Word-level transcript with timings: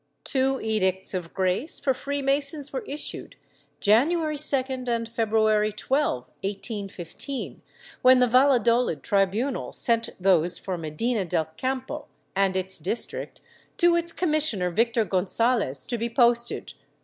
Two 0.23 0.59
Edicts 0.59 1.13
of 1.13 1.31
Grace 1.31 1.79
for 1.79 1.93
Free 1.93 2.23
Masons 2.23 2.73
were 2.73 2.83
issued, 2.87 3.35
January 3.79 4.35
2d 4.35 4.87
and 4.87 5.07
February 5.07 5.71
12, 5.71 6.23
1815, 6.41 7.61
when 8.01 8.17
the 8.17 8.25
Valladolid 8.25 9.03
tribunal 9.03 9.71
sent 9.71 10.09
those 10.19 10.57
for 10.57 10.75
Medina 10.75 11.23
del 11.23 11.45
Campo 11.55 12.07
and 12.35 12.55
its 12.55 12.79
district 12.79 13.41
to 13.77 13.95
its 13.95 14.11
commissioner 14.11 14.71
Victor 14.71 15.05
Gonzalez 15.05 15.85
to 15.85 15.99
be 15.99 16.09
posted. 16.09 16.73